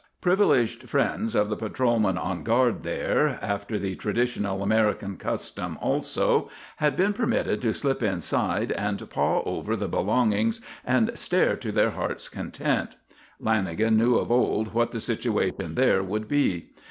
[0.19, 6.95] Privileged friends of the patrolman on guard there, after the traditional American custom also, had
[6.95, 12.29] been permitted to slip inside and paw over the belongings and stare to their hearts'
[12.29, 12.95] content.
[13.39, 16.71] Lanagan knew of old what the situation there would be.